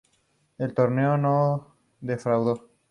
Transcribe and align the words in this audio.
El 0.57 0.73
torneo 0.73 1.15
no 1.15 1.75
defraudó. 1.99 2.71